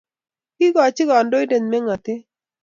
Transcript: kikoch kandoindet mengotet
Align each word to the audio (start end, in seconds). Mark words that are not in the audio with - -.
kikoch 0.57 0.99
kandoindet 1.09 1.63
mengotet 1.71 2.19